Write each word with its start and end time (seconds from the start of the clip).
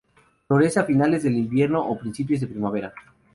Florece 0.47 0.79
a 0.79 0.83
fines 0.83 1.21
del 1.21 1.35
invierno 1.37 1.85
o 1.85 1.95
principios 1.99 2.41
de 2.41 2.47
primavera. 2.47 2.91